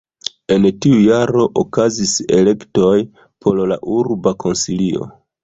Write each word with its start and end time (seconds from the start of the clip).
En 0.53 0.63
tiu 0.85 0.95
jaro 1.07 1.45
okazis 1.63 2.15
elektoj 2.39 2.95
por 3.47 3.63
la 3.75 3.79
urba 4.01 4.35
konsilio. 4.47 5.07